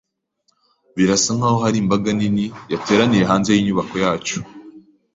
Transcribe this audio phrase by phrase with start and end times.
[0.95, 4.37] Birasa nkaho hari imbaga nini yateraniye hanze yinyubako yacu.